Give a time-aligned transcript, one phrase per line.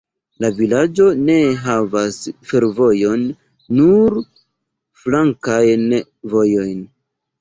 [0.43, 2.17] La vilaĝo ne havas
[2.53, 3.27] fervojon,
[3.81, 4.17] nur
[5.03, 5.87] flankajn
[6.35, 6.87] vojojn.